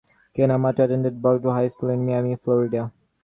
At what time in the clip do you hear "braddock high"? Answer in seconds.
1.21-1.67